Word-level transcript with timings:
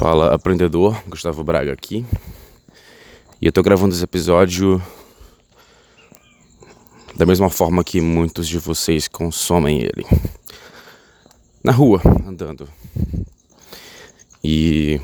Fala 0.00 0.34
aprendedor, 0.34 0.98
Gustavo 1.06 1.44
Braga 1.44 1.74
aqui. 1.74 2.06
E 3.38 3.44
eu 3.44 3.52
tô 3.52 3.62
gravando 3.62 3.94
esse 3.94 4.02
episódio 4.02 4.82
da 7.14 7.26
mesma 7.26 7.50
forma 7.50 7.84
que 7.84 8.00
muitos 8.00 8.48
de 8.48 8.58
vocês 8.58 9.06
consomem 9.06 9.82
ele. 9.82 10.06
Na 11.62 11.70
rua, 11.70 12.00
andando. 12.26 12.66
E 14.42 14.98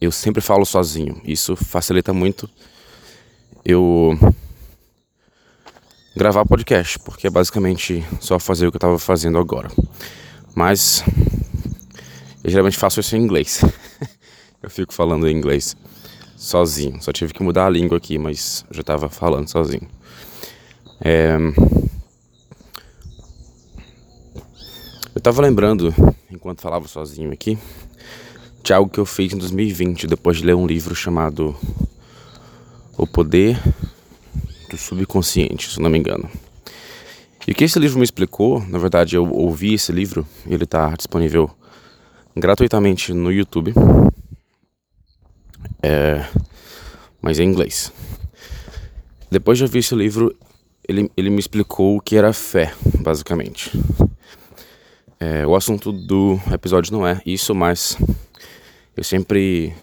eu 0.00 0.10
sempre 0.10 0.40
falo 0.40 0.64
sozinho. 0.64 1.22
Isso 1.24 1.54
facilita 1.54 2.12
muito 2.12 2.50
eu 3.64 4.18
gravar 6.16 6.44
podcast, 6.44 6.98
porque 6.98 7.28
é 7.28 7.30
basicamente 7.30 8.04
só 8.20 8.40
fazer 8.40 8.66
o 8.66 8.72
que 8.72 8.78
eu 8.78 8.80
tava 8.80 8.98
fazendo 8.98 9.38
agora. 9.38 9.70
Mas 10.56 11.04
eu 12.42 12.50
geralmente 12.50 12.76
faço 12.76 12.98
isso 12.98 13.14
em 13.14 13.22
inglês. 13.22 13.60
eu 14.64 14.70
fico 14.70 14.94
falando 14.94 15.28
inglês 15.28 15.76
sozinho. 16.36 17.00
Só 17.02 17.12
tive 17.12 17.32
que 17.34 17.42
mudar 17.42 17.66
a 17.66 17.70
língua 17.70 17.98
aqui, 17.98 18.18
mas 18.18 18.64
já 18.70 18.80
estava 18.80 19.08
falando 19.10 19.48
sozinho. 19.48 19.86
É... 21.00 21.36
Eu 25.14 25.18
estava 25.18 25.42
lembrando, 25.42 25.94
enquanto 26.30 26.60
falava 26.60 26.88
sozinho 26.88 27.30
aqui, 27.30 27.58
de 28.62 28.72
algo 28.72 28.90
que 28.90 28.98
eu 28.98 29.06
fiz 29.06 29.32
em 29.32 29.38
2020, 29.38 30.06
depois 30.06 30.38
de 30.38 30.44
ler 30.44 30.54
um 30.54 30.66
livro 30.66 30.94
chamado 30.94 31.54
O 32.96 33.06
Poder 33.06 33.60
do 34.70 34.78
Subconsciente, 34.78 35.70
se 35.70 35.80
não 35.80 35.90
me 35.90 35.98
engano. 35.98 36.28
E 37.46 37.52
o 37.52 37.54
que 37.54 37.64
esse 37.64 37.78
livro 37.78 37.98
me 37.98 38.04
explicou, 38.04 38.60
na 38.66 38.78
verdade 38.78 39.16
eu 39.16 39.30
ouvi 39.30 39.74
esse 39.74 39.92
livro, 39.92 40.26
ele 40.46 40.64
está 40.64 40.94
disponível 40.96 41.50
gratuitamente 42.34 43.12
no 43.12 43.30
YouTube. 43.30 43.74
É, 45.86 46.26
mas 47.20 47.38
em 47.38 47.44
inglês. 47.46 47.92
Depois 49.30 49.58
de 49.58 49.64
ouvir 49.64 49.80
esse 49.80 49.94
livro, 49.94 50.34
ele, 50.88 51.10
ele 51.14 51.28
me 51.28 51.38
explicou 51.38 51.98
o 51.98 52.00
que 52.00 52.16
era 52.16 52.32
fé, 52.32 52.72
basicamente. 53.02 53.70
É, 55.20 55.46
o 55.46 55.54
assunto 55.54 55.92
do 55.92 56.40
episódio 56.50 56.90
não 56.90 57.06
é 57.06 57.20
isso, 57.26 57.54
mas 57.54 57.98
eu 58.96 59.04
sempre 59.04 59.74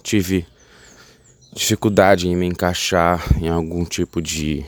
tive 0.00 0.46
dificuldade 1.52 2.28
em 2.28 2.36
me 2.36 2.46
encaixar 2.46 3.20
em 3.42 3.48
algum 3.48 3.84
tipo 3.84 4.22
de 4.22 4.64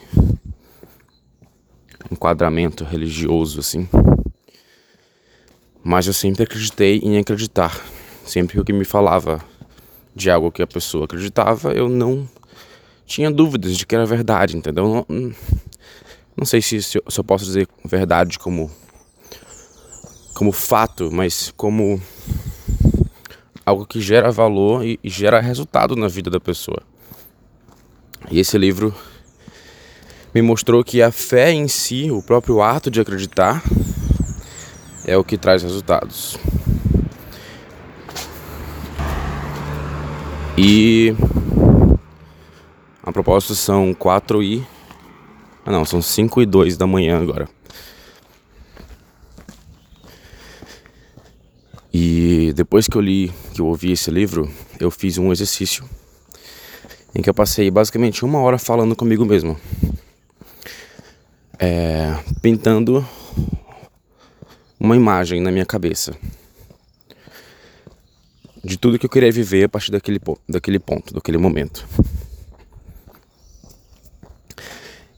enquadramento 2.11 2.83
religioso, 2.83 3.61
assim. 3.61 3.89
Mas 5.85 6.09
eu 6.09 6.13
sempre 6.13 6.43
acreditei 6.43 6.99
em 6.99 7.17
acreditar. 7.17 7.81
Sempre 8.25 8.65
que 8.65 8.73
me 8.73 8.85
falava 8.85 9.41
de 10.19 10.31
algo 10.31 10.51
que 10.51 10.61
a 10.61 10.67
pessoa 10.67 11.05
acreditava, 11.05 11.73
eu 11.73 11.89
não 11.89 12.29
tinha 13.07 13.31
dúvidas 13.31 13.77
de 13.77 13.87
que 13.87 13.95
era 13.95 14.05
verdade, 14.05 14.57
entendeu? 14.57 15.07
Não, 15.09 15.35
não 16.37 16.45
sei 16.45 16.61
se, 16.61 16.83
se, 16.83 16.99
eu, 16.99 17.05
se 17.09 17.21
eu 17.21 17.25
posso 17.25 17.45
dizer 17.45 17.69
verdade 17.85 18.39
como 18.39 18.71
como 20.35 20.53
fato, 20.53 21.11
mas 21.11 21.53
como 21.57 22.01
algo 23.67 23.87
que 23.87 24.01
gera 24.01 24.31
valor 24.31 24.85
e, 24.85 24.99
e 25.03 25.09
gera 25.09 25.41
resultado 25.41 25.97
na 25.97 26.07
vida 26.07 26.31
da 26.31 26.39
pessoa. 26.39 26.81
E 28.31 28.39
esse 28.39 28.57
livro 28.57 28.95
me 30.35 30.43
mostrou 30.43 30.85
que 30.85 31.03
a 31.03 31.11
fé 31.11 31.51
em 31.51 31.67
si, 31.67 32.11
o 32.11 32.23
próprio 32.23 32.63
ato 32.63 32.91
de 32.91 33.01
acreditar, 33.01 33.63
é 35.05 35.17
o 35.17 35.25
que 35.25 35.37
traz 35.37 35.63
resultados. 35.63 36.39
E 40.61 41.15
a 43.05 43.13
propósito 43.13 43.55
são 43.55 43.95
4 43.95 44.43
e. 44.43 44.67
Ah 45.65 45.71
não, 45.71 45.85
são 45.85 46.03
5 46.03 46.43
e 46.43 46.47
2 46.47 46.77
da 46.77 46.85
manhã 46.85 47.17
agora. 47.23 47.49
E 51.95 52.53
depois 52.57 52.89
que 52.89 52.97
eu 52.97 53.01
li, 53.01 53.33
que 53.55 53.61
eu 53.61 53.67
ouvi 53.67 53.93
esse 53.93 54.11
livro, 54.11 54.51
eu 54.81 54.91
fiz 54.91 55.17
um 55.17 55.31
exercício 55.31 55.89
em 57.15 57.23
que 57.23 57.31
eu 57.31 57.35
passei 57.35 57.71
basicamente 57.71 58.25
uma 58.25 58.41
hora 58.41 58.59
falando 58.59 58.97
comigo 58.97 59.25
mesmo. 59.25 59.57
É, 61.57 62.19
pintando 62.43 63.07
uma 64.81 64.97
imagem 64.97 65.41
na 65.41 65.53
minha 65.53 65.67
cabeça 65.67 66.17
de 68.69 68.77
tudo 68.77 68.99
que 68.99 69.07
eu 69.07 69.11
queria 69.11 69.33
viver 69.33 69.65
a 69.65 69.69
partir 69.69 69.91
daquele, 69.91 70.21
daquele 70.47 70.79
ponto, 70.79 71.15
daquele 71.15 71.39
momento. 71.39 71.89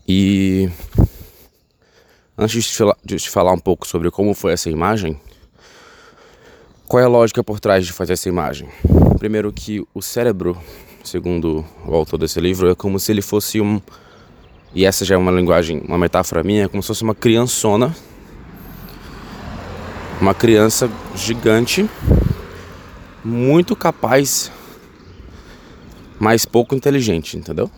E 0.07 0.71
antes 2.39 2.63
de, 2.63 2.73
falar, 2.73 2.97
de 3.05 3.19
falar 3.29 3.53
um 3.53 3.59
pouco 3.59 3.87
sobre 3.89 4.09
como 4.09 4.35
foi 4.35 4.53
essa 4.53 4.71
imagem, 4.71 5.21
qual 6.87 7.03
é 7.03 7.05
a 7.05 7.09
lógica 7.09 7.43
por 7.43 7.59
trás 7.59 7.85
de 7.85 7.93
fazer 7.93 8.13
essa 8.13 8.29
imagem? 8.29 8.69
Primeiro 9.19 9.53
que 9.53 9.85
o 9.93 10.01
cérebro, 10.01 10.57
segundo 11.03 11.65
o 11.85 11.95
autor 11.95 12.19
desse 12.19 12.41
livro, 12.41 12.71
é 12.71 12.75
como 12.77 13.01
se 13.01 13.11
ele 13.11 13.23
fosse 13.23 13.61
um 13.61 13.81
e 14.73 14.85
essa 14.85 15.05
já 15.05 15.17
é 15.17 15.19
uma 15.19 15.33
linguagem, 15.33 15.83
uma 15.89 15.99
metáfora 15.99 16.45
minha, 16.45 16.67
é 16.67 16.69
como 16.69 16.81
se 16.81 16.87
fosse 16.87 17.03
uma 17.03 17.17
criançona 17.17 17.93
uma 20.21 20.35
criança 20.35 20.91
gigante, 21.17 21.89
muito 23.25 23.77
capaz, 23.77 24.51
mas 26.19 26.45
pouco 26.45 26.75
inteligente, 26.75 27.37
entendeu? 27.37 27.71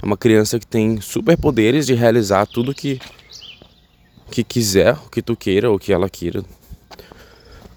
É 0.00 0.06
uma 0.06 0.16
criança 0.16 0.58
que 0.58 0.66
tem 0.66 1.00
superpoderes 1.00 1.86
de 1.86 1.94
realizar 1.94 2.46
tudo 2.46 2.74
que 2.74 3.00
que 4.30 4.42
quiser, 4.42 4.94
o 4.94 5.10
que 5.10 5.20
tu 5.20 5.36
queira, 5.36 5.70
ou 5.70 5.78
que 5.78 5.92
ela 5.92 6.08
queira, 6.08 6.42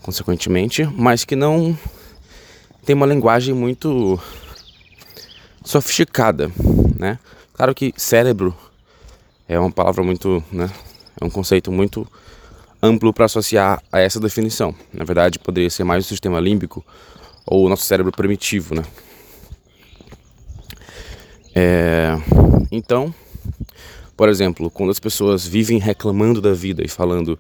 consequentemente, 0.02 0.86
mas 0.86 1.26
que 1.26 1.36
não 1.36 1.78
tem 2.86 2.96
uma 2.96 3.06
linguagem 3.06 3.54
muito 3.54 4.18
sofisticada, 5.66 6.50
né? 6.98 7.20
Claro 7.54 7.76
que 7.76 7.94
cérebro 7.98 8.56
é 9.50 9.60
uma 9.60 9.72
palavra 9.72 10.02
muito, 10.02 10.42
né? 10.50 10.72
É 11.20 11.26
um 11.26 11.30
conceito 11.30 11.72
muito 11.74 12.08
amplo 12.82 13.14
para 13.14 13.26
associar 13.26 13.82
a 13.92 14.00
essa 14.00 14.20
definição. 14.20 14.74
Na 14.94 15.04
verdade, 15.04 15.40
poderia 15.40 15.70
ser 15.70 15.84
mais 15.84 16.06
o 16.06 16.08
sistema 16.08 16.40
límbico 16.40 16.86
ou 17.46 17.66
o 17.66 17.70
nosso 17.70 17.84
cérebro 17.84 18.12
primitivo, 18.12 18.76
né? 18.76 18.84
É... 21.54 22.18
Então, 22.72 23.14
por 24.18 24.30
exemplo, 24.30 24.70
quando 24.70 24.92
as 24.92 25.00
pessoas 25.00 25.46
vivem 25.46 25.78
reclamando 25.78 26.42
da 26.42 26.54
vida 26.54 26.84
e 26.84 26.88
falando: 26.88 27.40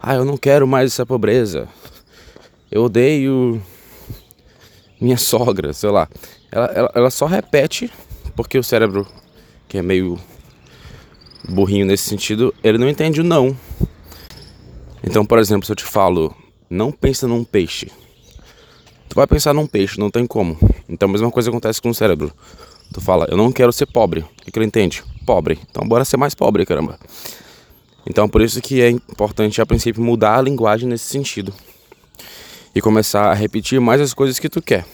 "Ah, 0.00 0.14
eu 0.14 0.24
não 0.24 0.36
quero 0.36 0.66
mais 0.66 0.92
essa 0.92 1.06
pobreza. 1.06 1.68
Eu 2.70 2.84
odeio 2.84 3.62
minha 5.00 5.16
sogra", 5.16 5.72
sei 5.72 5.90
lá. 5.90 6.08
Ela, 6.50 6.66
ela, 6.66 6.92
ela 6.94 7.10
só 7.10 7.26
repete 7.26 7.90
porque 8.36 8.58
o 8.58 8.62
cérebro, 8.62 9.06
que 9.66 9.78
é 9.78 9.82
meio 9.82 10.18
burrinho 11.48 11.86
nesse 11.86 12.04
sentido, 12.04 12.54
ele 12.62 12.78
não 12.78 12.88
entende 12.88 13.20
o 13.20 13.24
não. 13.24 13.56
Então, 15.06 15.24
por 15.24 15.38
exemplo, 15.38 15.64
se 15.64 15.72
eu 15.72 15.76
te 15.76 15.84
falo, 15.84 16.34
não 16.68 16.90
pensa 16.90 17.28
num 17.28 17.44
peixe. 17.44 17.90
Tu 19.08 19.14
vai 19.14 19.26
pensar 19.26 19.54
num 19.54 19.66
peixe, 19.66 20.00
não 20.00 20.10
tem 20.10 20.26
como. 20.26 20.58
Então 20.88 21.08
a 21.08 21.12
mesma 21.12 21.30
coisa 21.30 21.48
acontece 21.48 21.80
com 21.80 21.90
o 21.90 21.94
cérebro. 21.94 22.32
Tu 22.92 23.00
fala, 23.00 23.26
eu 23.30 23.36
não 23.36 23.52
quero 23.52 23.72
ser 23.72 23.86
pobre. 23.86 24.20
O 24.20 24.50
que, 24.50 24.58
ele 24.58 24.66
entende? 24.66 25.02
Pobre. 25.24 25.58
Então 25.70 25.86
bora 25.86 26.04
ser 26.04 26.16
mais 26.16 26.34
pobre, 26.34 26.66
caramba. 26.66 26.98
Então 28.04 28.28
por 28.28 28.42
isso 28.42 28.60
que 28.60 28.82
é 28.82 28.90
importante 28.90 29.60
a 29.60 29.66
princípio 29.66 30.02
mudar 30.02 30.38
a 30.38 30.42
linguagem 30.42 30.88
nesse 30.88 31.04
sentido. 31.04 31.54
E 32.74 32.80
começar 32.80 33.30
a 33.30 33.34
repetir 33.34 33.80
mais 33.80 34.00
as 34.00 34.12
coisas 34.12 34.38
que 34.38 34.48
tu 34.48 34.60
quer. 34.60 34.84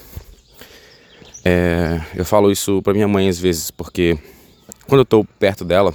É, 1.44 2.00
eu 2.14 2.24
falo 2.24 2.52
isso 2.52 2.80
pra 2.82 2.92
minha 2.92 3.08
mãe 3.08 3.28
às 3.28 3.38
vezes, 3.38 3.70
porque 3.70 4.16
quando 4.86 5.00
eu 5.00 5.04
tô 5.04 5.24
perto 5.24 5.64
dela, 5.64 5.92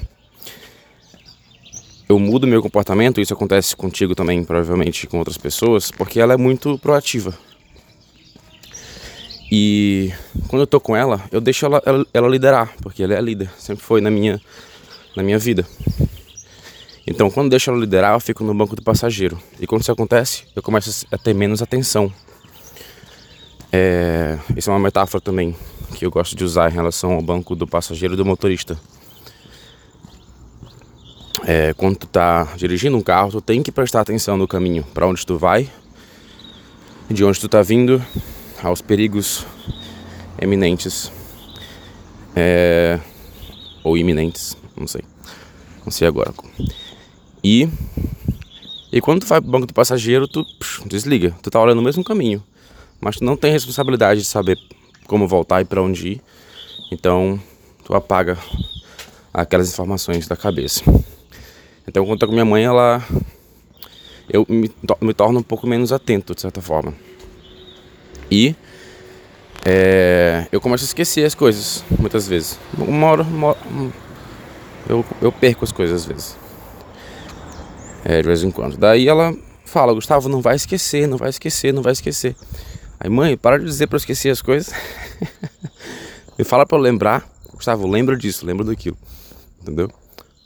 eu 2.10 2.18
mudo 2.18 2.48
meu 2.48 2.62
comportamento, 2.62 3.20
isso 3.20 3.34
acontece 3.34 3.76
contigo 3.76 4.16
também, 4.16 4.44
provavelmente 4.44 5.08
com 5.08 5.20
outras 5.20 5.38
pessoas, 5.38 5.92
porque 5.92 6.20
ela 6.20 6.34
é 6.34 6.38
muito 6.38 6.78
proativa. 6.80 7.38
E 9.52 10.12
quando 10.48 10.62
eu 10.62 10.68
tô 10.68 10.80
com 10.80 10.96
ela, 10.96 11.22
eu 11.32 11.42
deixo 11.42 11.66
ela, 11.66 11.82
ela, 11.86 12.06
ela, 12.14 12.28
liderar, 12.28 12.74
porque 12.82 13.04
ela 13.04 13.14
é 13.14 13.18
a 13.18 13.22
líder, 13.22 13.50
sempre 13.58 13.84
foi 13.84 14.00
na 14.00 14.10
minha, 14.10 14.40
na 15.16 15.24
minha 15.24 15.38
vida. 15.38 15.66
Então, 17.06 17.30
quando 17.30 17.50
deixo 17.50 17.70
ela 17.70 17.80
liderar, 17.80 18.14
eu 18.14 18.20
fico 18.20 18.44
no 18.44 18.54
banco 18.54 18.76
do 18.76 18.82
passageiro. 18.82 19.40
E 19.60 19.66
quando 19.66 19.82
isso 19.82 19.92
acontece, 19.92 20.44
eu 20.56 20.62
começo 20.62 21.06
a 21.10 21.18
ter 21.18 21.34
menos 21.34 21.62
atenção. 21.62 22.12
É, 23.72 24.38
isso 24.56 24.70
é 24.70 24.74
uma 24.74 24.80
metáfora 24.80 25.22
também 25.22 25.56
que 25.96 26.06
eu 26.06 26.12
gosto 26.12 26.36
de 26.36 26.44
usar 26.44 26.70
em 26.70 26.74
relação 26.74 27.14
ao 27.14 27.22
banco 27.22 27.56
do 27.56 27.66
passageiro 27.66 28.14
e 28.14 28.18
do 28.18 28.26
motorista 28.26 28.78
é, 31.48 31.74
quando 31.74 31.96
tu 31.96 32.08
tá 32.08 32.44
dirigindo 32.58 32.98
um 32.98 33.02
carro, 33.02 33.32
tu 33.32 33.40
tem 33.40 33.64
que 33.64 33.72
prestar 33.72 34.02
atenção 34.02 34.36
no 34.36 34.46
caminho, 34.46 34.84
para 34.94 35.08
onde 35.08 35.26
tu 35.26 35.38
vai 35.38 35.70
de 37.10 37.24
onde 37.24 37.40
tu 37.40 37.48
tá 37.48 37.62
vindo, 37.62 38.04
aos 38.62 38.82
perigos 38.82 39.46
eminentes 40.42 41.10
é, 42.36 43.00
ou 43.82 43.98
iminentes, 43.98 44.58
não 44.76 44.86
sei, 44.86 45.02
não 45.86 45.92
sei 45.92 46.06
agora. 46.06 46.34
E 47.42 47.70
e 48.92 49.00
quando 49.00 49.22
tu 49.22 49.28
vai 49.28 49.40
pro 49.40 49.50
banco 49.50 49.68
do 49.68 49.74
passageiro, 49.74 50.28
tu 50.28 50.44
psh, 50.60 50.84
desliga, 50.86 51.34
tu 51.42 51.50
tá 51.50 51.62
olhando 51.62 51.80
o 51.80 51.84
mesmo 51.84 52.04
caminho, 52.04 52.44
mas 53.00 53.18
tu 53.18 53.24
não 53.24 53.38
tem 53.38 53.54
responsabilidade 53.54 54.20
de 54.20 54.28
saber 54.28 54.60
como 55.06 55.26
voltar 55.30 55.62
e 55.62 55.66
para 55.66 55.82
onde 55.82 56.10
ir. 56.10 56.22
Então, 56.92 57.42
tu 57.86 57.94
apaga 57.94 58.38
aquelas 59.34 59.70
informações 59.70 60.28
da 60.28 60.36
cabeça. 60.36 60.84
Então, 61.88 62.04
quando 62.06 62.14
eu 62.14 62.20
tô 62.20 62.28
com 62.28 62.34
minha 62.34 62.46
mãe, 62.46 62.66
ela 62.66 63.02
eu 64.30 64.46
me, 64.50 64.70
me 65.02 65.14
torno 65.14 65.40
um 65.40 65.44
pouco 65.44 65.66
menos 65.66 65.92
atento, 65.92 66.36
de 66.36 66.42
certa 66.42 66.62
forma. 66.62 66.94
E 68.30 68.56
é, 69.66 70.48
eu 70.52 70.60
começo 70.60 70.84
a 70.84 70.88
esquecer 70.88 71.26
as 71.26 71.34
coisas, 71.34 71.84
muitas 71.98 72.28
vezes. 72.28 72.60
Uma 72.78 73.08
hora, 73.08 73.24
uma 73.24 73.48
hora 73.48 73.60
eu, 74.90 75.06
eu 75.22 75.32
perco 75.32 75.64
as 75.64 75.72
coisas 75.72 76.02
às 76.02 76.06
vezes. 76.06 76.38
É, 78.04 78.22
de 78.22 78.28
vez 78.28 78.44
em 78.44 78.52
quando. 78.52 78.78
Daí 78.78 79.08
ela 79.08 79.34
fala, 79.66 79.94
Gustavo, 79.94 80.30
não 80.30 80.42
vai 80.42 80.56
esquecer, 80.56 81.08
não 81.08 81.18
vai 81.18 81.30
esquecer, 81.30 81.74
não 81.74 81.82
vai 81.82 81.94
esquecer. 81.94 82.36
Aí, 83.00 83.10
mãe, 83.10 83.38
para 83.38 83.58
de 83.58 83.66
dizer 83.66 83.88
para 83.88 83.96
eu 83.96 84.00
esquecer 84.00 84.30
as 84.30 84.42
coisas. 84.42 84.74
Me 86.38 86.44
fala 86.46 86.66
para 86.66 86.78
eu 86.78 86.82
lembrar. 86.82 87.28
Gustavo, 87.54 87.88
lembra 87.88 88.18
disso, 88.18 88.46
lembra 88.46 88.66
daquilo. 88.66 88.98
Entendeu? 89.62 89.90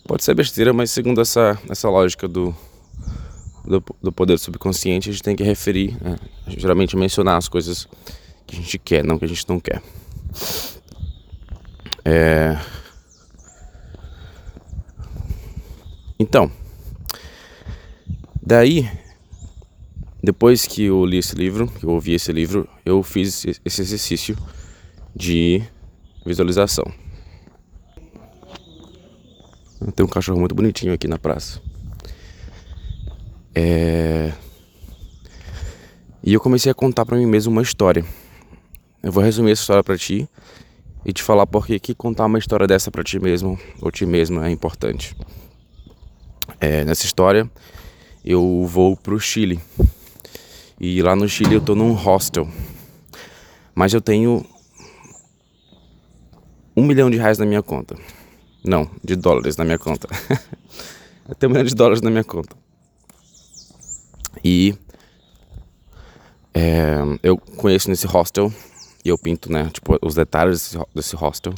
Pode 0.08 0.24
ser 0.24 0.34
besteira, 0.34 0.74
mas 0.74 0.92
segundo 0.92 1.22
essa, 1.22 1.60
essa 1.70 1.90
lógica 1.90 2.28
do, 2.28 2.56
do, 3.64 3.84
do 4.02 4.12
poder 4.12 4.38
subconsciente, 4.38 5.10
a 5.10 5.12
gente 5.12 5.24
tem 5.24 5.36
que 5.36 5.44
referir, 5.44 5.98
né? 6.02 6.18
geralmente 6.48 6.98
mencionar 6.98 7.38
as 7.38 7.48
coisas 7.48 7.88
que 8.46 8.56
a 8.56 8.60
gente 8.60 8.80
quer, 8.80 9.04
não 9.04 9.18
que 9.18 9.26
a 9.26 9.28
gente 9.28 9.48
não 9.48 9.60
quer. 9.60 9.82
É... 12.04 12.58
Então, 16.20 16.52
daí, 18.42 18.90
depois 20.22 20.68
que 20.68 20.84
eu 20.84 21.06
li 21.06 21.18
esse 21.18 21.36
livro, 21.36 21.68
que 21.68 21.86
eu 21.86 21.90
ouvi 21.90 22.14
esse 22.14 22.32
livro, 22.32 22.68
eu 22.86 23.02
fiz 23.02 23.46
esse 23.66 23.82
exercício 23.82 24.38
de 25.16 25.64
visualização. 26.26 26.86
Tem 29.96 30.06
um 30.06 30.10
cachorro 30.10 30.40
muito 30.40 30.54
bonitinho 30.54 30.94
aqui 30.94 31.08
na 31.08 31.18
praça. 31.18 31.60
É... 33.56 34.32
E 36.24 36.34
eu 36.34 36.40
comecei 36.40 36.72
a 36.72 36.76
contar 36.76 37.06
para 37.06 37.18
mim 37.18 37.26
mesmo 37.26 37.52
uma 37.52 37.64
história. 37.64 38.06
Eu 39.02 39.12
vou 39.12 39.24
resumir 39.24 39.52
essa 39.52 39.62
história 39.62 39.84
para 39.84 39.98
ti 39.98 40.30
e 41.04 41.12
te 41.12 41.24
falar 41.24 41.48
por 41.48 41.66
que 41.66 41.96
contar 41.96 42.26
uma 42.26 42.38
história 42.38 42.68
dessa 42.68 42.92
para 42.92 43.04
ti 43.04 43.20
mesmo 43.20 43.60
ou 43.82 43.92
ti 43.92 44.06
mesma 44.06 44.48
é 44.48 44.52
importante. 44.52 45.16
É, 46.60 46.86
nessa 46.86 47.06
história, 47.06 47.50
eu 48.24 48.66
vou 48.68 48.96
pro 48.96 49.20
Chile. 49.20 49.60
E 50.80 51.02
lá 51.02 51.16
no 51.16 51.28
Chile 51.28 51.56
eu 51.56 51.62
tô 51.62 51.74
num 51.74 51.94
hostel. 51.94 52.48
Mas 53.74 53.94
eu 53.94 54.02
tenho 54.02 54.46
um 56.78 56.84
milhão 56.86 57.10
de 57.10 57.18
reais 57.18 57.40
na 57.40 57.46
minha 57.46 57.64
conta. 57.64 57.96
Não, 58.64 58.90
de 59.04 59.16
dólares 59.16 59.58
na 59.58 59.64
minha 59.64 59.80
conta. 59.80 60.08
tenho 61.40 61.50
um 61.50 61.54
milhão 61.54 61.66
de 61.66 61.76
dólares 61.76 62.02
na 62.02 62.10
minha 62.10 62.24
conta. 62.24 62.56
E 64.44 64.76
é, 66.54 66.98
eu 67.24 67.38
conheço 67.38 67.90
nesse 67.90 68.06
hostel 68.06 68.52
e 69.04 69.10
eu 69.10 69.18
pinto, 69.18 69.52
né, 69.52 69.70
tipo, 69.74 69.98
os 70.02 70.14
detalhes 70.14 70.60
desse, 70.60 70.86
desse 70.94 71.16
hostel. 71.16 71.54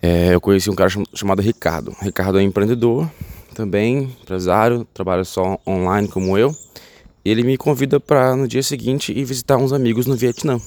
É, 0.00 0.34
eu 0.34 0.40
conheci 0.40 0.70
um 0.70 0.74
cara 0.74 0.90
chamado 1.14 1.42
Ricardo. 1.42 1.94
Ricardo 2.00 2.38
é 2.38 2.42
empreendedor, 2.42 3.10
também 3.54 4.04
empresário, 4.20 4.86
trabalha 4.94 5.24
só 5.24 5.58
online 5.66 6.08
como 6.08 6.38
eu. 6.38 6.54
E 7.24 7.30
ele 7.30 7.42
me 7.42 7.56
convida 7.56 7.98
para 7.98 8.34
no 8.36 8.46
dia 8.46 8.62
seguinte 8.62 9.12
ir 9.12 9.24
visitar 9.24 9.56
uns 9.56 9.72
amigos 9.72 10.06
no 10.06 10.16
Vietnã. 10.16 10.60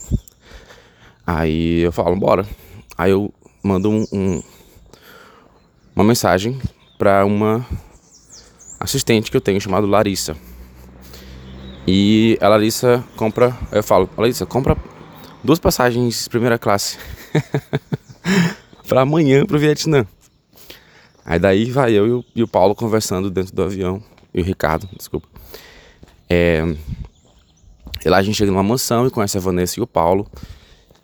Aí 1.25 1.79
eu 1.79 1.91
falo, 1.91 2.15
bora. 2.15 2.45
Aí 2.97 3.11
eu 3.11 3.33
mando 3.63 3.89
um, 3.89 4.05
um, 4.11 4.43
uma 5.95 6.03
mensagem 6.03 6.59
para 6.97 7.25
uma 7.25 7.65
assistente 8.79 9.29
que 9.29 9.37
eu 9.37 9.41
tenho 9.41 9.59
chamado 9.59 9.87
Larissa. 9.87 10.35
E 11.87 12.37
a 12.41 12.47
Larissa 12.47 13.03
compra, 13.15 13.57
eu 13.71 13.83
falo, 13.83 14.09
Larissa, 14.17 14.45
compra 14.45 14.77
duas 15.43 15.59
passagens 15.59 16.27
primeira 16.27 16.57
classe 16.57 16.97
para 18.87 19.01
amanhã 19.01 19.45
pro 19.45 19.59
Vietnã. 19.59 20.05
Aí 21.25 21.39
daí 21.39 21.65
vai 21.65 21.93
eu 21.93 22.07
e 22.07 22.11
o, 22.11 22.25
e 22.35 22.43
o, 22.43 22.47
Paulo 22.47 22.75
conversando 22.75 23.29
dentro 23.29 23.53
do 23.53 23.63
avião, 23.63 24.01
e 24.33 24.41
o 24.41 24.43
Ricardo, 24.43 24.87
desculpa. 24.97 25.27
É, 26.29 26.63
e 28.03 28.09
lá 28.09 28.17
a 28.17 28.23
gente 28.23 28.35
chega 28.35 28.51
numa 28.51 28.63
mansão 28.63 29.05
e 29.05 29.11
conhece 29.11 29.37
a 29.37 29.41
Vanessa 29.41 29.79
e 29.79 29.83
o 29.83 29.87
Paulo. 29.87 30.27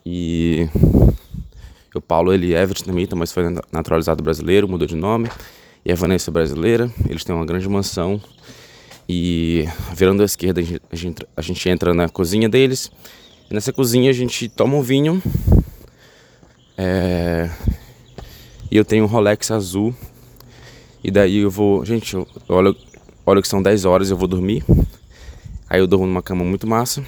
E 0.05 0.67
o 1.95 2.01
Paulo 2.01 2.33
ele 2.33 2.53
é 2.53 2.65
vietnamita, 2.65 3.15
mas 3.15 3.31
foi 3.31 3.43
naturalizado 3.71 4.23
brasileiro, 4.23 4.67
mudou 4.67 4.87
de 4.87 4.95
nome 4.95 5.29
e 5.87 5.91
a 5.91 5.95
Vanessa 5.95 6.29
é 6.29 6.33
brasileira. 6.33 6.91
Eles 7.09 7.23
têm 7.23 7.33
uma 7.33 7.45
grande 7.45 7.67
mansão. 7.69 8.21
E 9.07 9.65
virando 9.95 10.21
à 10.21 10.25
esquerda, 10.25 10.59
a 10.91 10.95
gente, 10.95 11.25
a 11.35 11.41
gente 11.41 11.69
entra 11.69 11.93
na 11.93 12.09
cozinha 12.09 12.49
deles. 12.49 12.91
E 13.49 13.53
nessa 13.53 13.71
cozinha 13.71 14.09
a 14.09 14.13
gente 14.13 14.49
toma 14.49 14.75
um 14.75 14.81
vinho. 14.81 15.23
É... 16.77 17.49
E 18.69 18.75
eu 18.75 18.83
tenho 18.83 19.05
um 19.05 19.07
Rolex 19.07 19.49
azul. 19.49 19.95
E 21.01 21.09
daí 21.09 21.37
eu 21.37 21.49
vou. 21.49 21.85
Gente, 21.85 22.13
eu 22.15 22.27
olho, 22.49 22.75
olho 23.25 23.41
que 23.41 23.47
são 23.47 23.61
10 23.61 23.85
horas 23.85 24.09
eu 24.11 24.17
vou 24.17 24.27
dormir. 24.27 24.65
Aí 25.69 25.79
eu 25.79 25.87
durmo 25.87 26.05
numa 26.05 26.21
cama 26.21 26.43
muito 26.43 26.67
massa. 26.67 27.01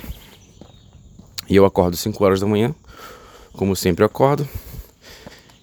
E 1.50 1.56
eu 1.58 1.66
acordo 1.66 1.98
5 1.98 2.24
horas 2.24 2.40
da 2.40 2.48
manhã. 2.48 2.74
Como 3.52 3.76
sempre 3.76 4.04
eu 4.04 4.06
acordo. 4.06 4.48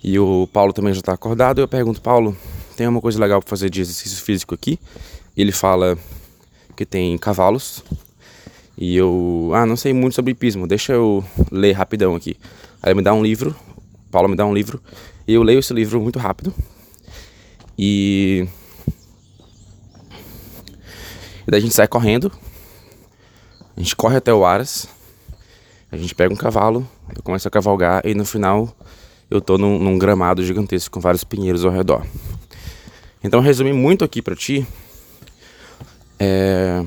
E 0.07 0.21
o 0.21 0.49
Paulo 0.53 0.73
também 0.73 0.95
já 0.95 1.01
está 1.01 1.13
acordado. 1.15 1.61
Eu 1.61 1.67
pergunto, 1.67 2.01
Paulo, 2.01 2.37
tem 2.77 2.87
uma 2.87 3.01
coisa 3.01 3.19
legal 3.19 3.41
para 3.41 3.51
fazer 3.51 3.69
de 3.69 3.81
exercício 3.81 4.23
físico 4.23 4.55
aqui. 4.55 4.79
Ele 5.37 5.51
fala 5.51 5.99
que 6.77 6.87
tem 6.87 7.19
cavalos. 7.19 7.83
E 8.79 8.97
eu, 8.97 9.51
ah, 9.53 9.67
não 9.67 9.75
sei 9.75 9.93
muito 9.93 10.15
sobre 10.15 10.31
hipismo, 10.31 10.65
deixa 10.65 10.93
eu 10.93 11.25
ler 11.51 11.73
rapidão 11.73 12.15
aqui. 12.15 12.37
Aí 12.81 12.91
ele 12.91 12.99
me 12.99 13.03
dá 13.03 13.13
um 13.13 13.21
livro, 13.21 13.57
Paulo 14.09 14.29
me 14.29 14.37
dá 14.37 14.47
um 14.47 14.55
livro, 14.55 14.81
e 15.27 15.35
eu 15.35 15.43
leio 15.43 15.59
esse 15.59 15.75
livro 15.75 16.01
muito 16.01 16.21
rápido. 16.21 16.55
E, 17.77 18.47
e 21.49 21.51
daí 21.51 21.59
a 21.59 21.63
gente 21.63 21.75
sai 21.75 21.89
correndo. 21.89 22.31
A 23.77 23.81
gente 23.81 23.97
corre 23.97 24.19
até 24.19 24.33
o 24.33 24.45
Aras. 24.45 24.87
A 25.91 25.97
gente 25.97 26.15
pega 26.15 26.33
um 26.33 26.37
cavalo, 26.37 26.89
eu 27.13 27.23
começo 27.25 27.49
a 27.49 27.51
cavalgar 27.51 28.07
e 28.07 28.15
no 28.15 28.25
final 28.25 28.73
eu 29.31 29.41
tô 29.41 29.59
num, 29.59 29.79
num 29.79 29.99
gramado 29.99 30.45
gigantesco 30.45 30.95
com 30.95 31.01
vários 31.01 31.25
pinheiros 31.25 31.65
ao 31.65 31.71
redor. 31.71 32.07
Então, 33.23 33.41
resumir 33.41 33.73
muito 33.73 34.05
aqui 34.05 34.23
para 34.23 34.37
ti. 34.37 34.67
É... 36.19 36.85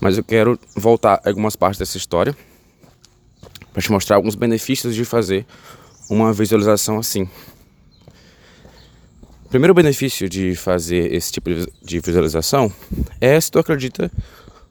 Mas 0.00 0.16
eu 0.16 0.24
quero 0.24 0.58
voltar 0.74 1.20
algumas 1.24 1.56
partes 1.56 1.78
dessa 1.78 1.96
história 1.96 2.34
para 3.72 3.82
te 3.82 3.90
mostrar 3.90 4.16
alguns 4.16 4.34
benefícios 4.34 4.94
de 4.94 5.04
fazer 5.04 5.46
uma 6.08 6.32
visualização 6.32 6.98
assim. 6.98 7.28
O 9.44 9.48
primeiro 9.50 9.74
benefício 9.74 10.28
de 10.28 10.54
fazer 10.54 11.12
esse 11.12 11.32
tipo 11.32 11.50
de 11.82 12.00
visualização 12.00 12.72
é 13.20 13.40
se 13.40 13.50
tu 13.50 13.58
acredita 13.58 14.10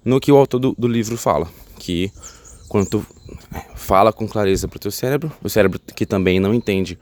no 0.04 0.20
que 0.20 0.32
o 0.32 0.38
autor 0.38 0.60
do, 0.60 0.75
do 0.78 0.88
livro 0.88 1.18
fala, 1.18 1.48
que 1.78 2.12
quando 2.69 2.88
tu 2.88 3.05
fala 3.75 4.13
com 4.13 4.27
clareza 4.27 4.67
para 4.67 4.77
o 4.77 4.79
teu 4.79 4.91
cérebro, 4.91 5.31
o 5.43 5.49
cérebro 5.49 5.79
que 5.95 6.05
também 6.05 6.39
não 6.39 6.53
entende 6.53 6.97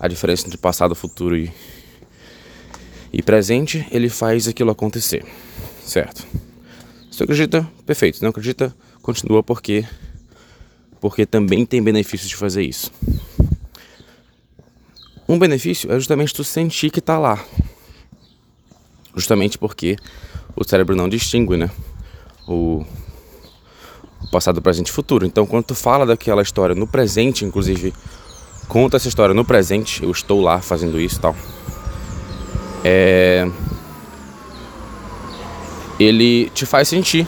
a 0.00 0.08
diferença 0.08 0.46
entre 0.46 0.58
passado, 0.58 0.94
futuro 0.94 1.36
e 1.36 1.52
e 3.12 3.22
presente, 3.22 3.86
ele 3.90 4.08
faz 4.08 4.46
aquilo 4.46 4.70
acontecer, 4.70 5.24
certo? 5.84 6.26
Se 7.10 7.18
você 7.18 7.24
acredita, 7.24 7.68
perfeito. 7.84 8.18
Se 8.18 8.22
não 8.22 8.30
acredita, 8.30 8.74
continua 9.02 9.42
porque 9.42 9.84
porque 11.00 11.24
também 11.24 11.64
tem 11.64 11.82
benefícios 11.82 12.28
de 12.28 12.36
fazer 12.36 12.62
isso. 12.62 12.92
Um 15.28 15.38
benefício 15.38 15.90
é 15.90 15.94
justamente 15.94 16.34
tu 16.34 16.44
sentir 16.44 16.90
que 16.90 17.00
tá 17.00 17.18
lá. 17.18 17.42
Justamente 19.16 19.58
porque 19.58 19.96
o 20.54 20.62
cérebro 20.62 20.94
não 20.94 21.08
distingue, 21.08 21.56
né? 21.56 21.70
O 22.46 22.84
passado, 24.30 24.60
presente 24.60 24.88
e 24.88 24.92
futuro. 24.92 25.26
Então, 25.26 25.46
quando 25.46 25.64
tu 25.64 25.74
fala 25.74 26.04
daquela 26.06 26.42
história 26.42 26.74
no 26.74 26.86
presente, 26.86 27.44
inclusive, 27.44 27.92
conta 28.68 28.96
essa 28.96 29.08
história 29.08 29.34
no 29.34 29.44
presente, 29.44 30.02
eu 30.02 30.10
estou 30.10 30.40
lá 30.40 30.60
fazendo 30.60 31.00
isso 31.00 31.16
e 31.16 31.20
tal 31.20 31.36
é, 32.84 33.50
ele 35.98 36.48
te 36.50 36.64
faz 36.64 36.88
sentir 36.88 37.26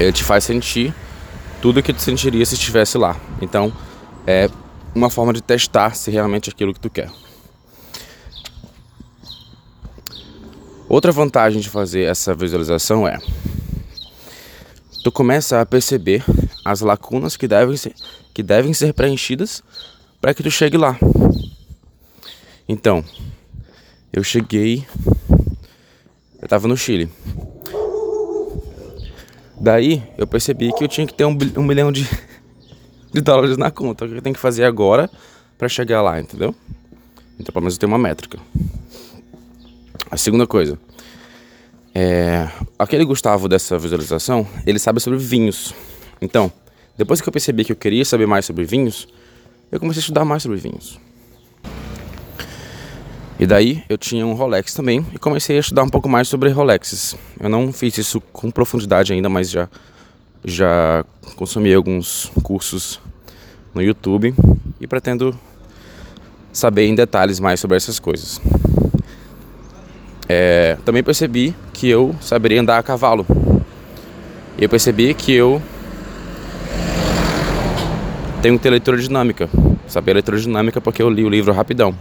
ele 0.00 0.12
te 0.12 0.24
faz 0.24 0.44
sentir 0.44 0.94
tudo 1.62 1.82
que 1.82 1.92
tu 1.92 2.02
sentiria 2.02 2.44
se 2.44 2.54
estivesse 2.54 2.98
lá. 2.98 3.16
Então, 3.40 3.72
é 4.26 4.50
uma 4.94 5.08
forma 5.08 5.32
de 5.32 5.40
testar 5.40 5.94
se 5.94 6.10
realmente 6.10 6.50
é 6.50 6.52
aquilo 6.52 6.74
que 6.74 6.80
tu 6.80 6.90
quer. 6.90 7.10
Outra 10.86 11.10
vantagem 11.10 11.62
de 11.62 11.70
fazer 11.70 12.02
essa 12.02 12.34
visualização 12.34 13.08
é 13.08 13.18
tu 15.04 15.12
começa 15.12 15.60
a 15.60 15.66
perceber 15.66 16.24
as 16.64 16.80
lacunas 16.80 17.36
que 17.36 17.46
devem 17.46 17.76
ser, 17.76 17.94
que 18.32 18.42
devem 18.42 18.72
ser 18.72 18.94
preenchidas 18.94 19.62
para 20.18 20.32
que 20.32 20.42
tu 20.42 20.50
chegue 20.50 20.78
lá. 20.78 20.98
Então, 22.66 23.04
eu 24.10 24.24
cheguei, 24.24 24.86
eu 26.40 26.44
estava 26.44 26.66
no 26.66 26.74
Chile. 26.74 27.10
Daí 29.60 30.02
eu 30.16 30.26
percebi 30.26 30.72
que 30.72 30.84
eu 30.84 30.88
tinha 30.88 31.06
que 31.06 31.12
ter 31.12 31.26
um, 31.26 31.36
um 31.58 31.62
milhão 31.62 31.92
de, 31.92 32.08
de 33.12 33.20
dólares 33.20 33.58
na 33.58 33.70
conta. 33.70 34.06
O 34.06 34.08
que 34.08 34.14
eu 34.14 34.22
tenho 34.22 34.34
que 34.34 34.40
fazer 34.40 34.64
agora 34.64 35.10
para 35.58 35.68
chegar 35.68 36.00
lá, 36.00 36.18
entendeu? 36.18 36.54
Então, 37.38 37.52
pelo 37.52 37.60
menos 37.64 37.74
eu 37.74 37.80
tenho 37.80 37.92
uma 37.92 37.98
métrica. 37.98 38.38
A 40.10 40.16
segunda 40.16 40.46
coisa. 40.46 40.78
É, 41.94 42.48
aquele 42.78 43.04
Gustavo 43.04 43.48
dessa 43.48 43.78
visualização, 43.78 44.46
ele 44.66 44.78
sabe 44.78 44.98
sobre 45.00 45.18
vinhos. 45.18 45.72
Então, 46.20 46.50
depois 46.98 47.20
que 47.20 47.28
eu 47.28 47.32
percebi 47.32 47.64
que 47.64 47.72
eu 47.72 47.76
queria 47.76 48.04
saber 48.04 48.26
mais 48.26 48.44
sobre 48.44 48.64
vinhos, 48.64 49.06
eu 49.70 49.78
comecei 49.78 50.00
a 50.00 50.02
estudar 50.02 50.24
mais 50.24 50.42
sobre 50.42 50.58
vinhos. 50.58 50.98
E 53.38 53.46
daí 53.46 53.82
eu 53.88 53.98
tinha 53.98 54.26
um 54.26 54.34
Rolex 54.34 54.74
também 54.74 55.04
e 55.12 55.18
comecei 55.18 55.56
a 55.56 55.60
estudar 55.60 55.82
um 55.82 55.88
pouco 55.88 56.08
mais 56.08 56.28
sobre 56.28 56.50
Rolexes. 56.50 57.16
Eu 57.38 57.48
não 57.48 57.72
fiz 57.72 57.96
isso 57.98 58.20
com 58.20 58.50
profundidade 58.50 59.12
ainda, 59.12 59.28
mas 59.28 59.50
já 59.50 59.68
já 60.44 61.04
consumi 61.36 61.72
alguns 61.72 62.30
cursos 62.42 63.00
no 63.74 63.82
YouTube 63.82 64.34
e 64.78 64.86
pretendo 64.86 65.38
saber 66.52 66.86
em 66.86 66.94
detalhes 66.94 67.40
mais 67.40 67.58
sobre 67.58 67.76
essas 67.76 67.98
coisas. 67.98 68.40
É, 70.28 70.76
também 70.84 71.02
percebi 71.02 71.54
que 71.72 71.88
eu 71.88 72.14
saberia 72.20 72.60
andar 72.60 72.78
a 72.78 72.82
cavalo. 72.82 73.26
Eu 74.58 74.68
percebi 74.68 75.12
que 75.14 75.32
eu 75.32 75.60
tenho 78.40 78.56
que 78.56 78.62
ter 78.62 78.70
leitura 78.70 78.96
dinâmica. 78.96 79.48
Saber 79.86 80.14
leitura 80.14 80.38
dinâmica 80.38 80.80
porque 80.80 81.02
eu 81.02 81.10
li 81.10 81.24
o 81.24 81.28
livro 81.28 81.52
rapidão. 81.52 81.94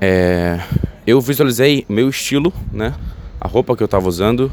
É, 0.00 0.60
eu 1.06 1.20
visualizei 1.20 1.84
meu 1.88 2.08
estilo, 2.08 2.52
né? 2.72 2.94
A 3.40 3.46
roupa 3.46 3.76
que 3.76 3.82
eu 3.82 3.86
estava 3.86 4.08
usando 4.08 4.50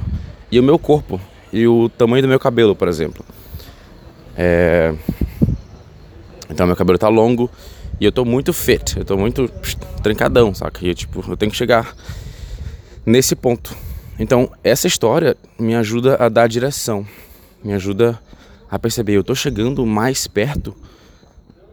e 0.52 0.60
o 0.60 0.64
meu 0.64 0.78
corpo 0.78 1.20
e 1.52 1.68
o 1.68 1.90
tamanho 1.90 2.22
do 2.22 2.28
meu 2.28 2.40
cabelo, 2.40 2.76
por 2.76 2.88
exemplo. 2.88 3.26
É, 4.38 4.94
então 6.50 6.68
meu 6.68 6.76
cabelo 6.76 6.98
tá 6.98 7.08
longo 7.08 7.50
e 8.00 8.06
eu 8.06 8.12
tô 8.12 8.26
muito 8.26 8.54
fit, 8.54 8.98
eu 8.98 9.06
tô 9.06 9.18
muito 9.18 9.48
trancadão, 10.04 10.54
saca? 10.54 10.86
E 10.86 10.90
eu, 10.90 10.96
tipo, 10.96 11.24
eu 11.28 11.38
tenho 11.38 11.52
que 11.52 11.58
chegar 11.58 11.96
nesse 13.06 13.36
ponto. 13.36 13.76
Então, 14.18 14.50
essa 14.64 14.88
história 14.88 15.36
me 15.60 15.76
ajuda 15.76 16.16
a 16.16 16.30
dar 16.30 16.48
direção, 16.48 17.06
me 17.64 17.74
ajuda 17.74 18.20
a 18.70 18.80
perceber, 18.80 19.14
eu 19.14 19.22
estou 19.22 19.36
chegando 19.36 19.86
mais 19.86 20.28
perto 20.28 20.76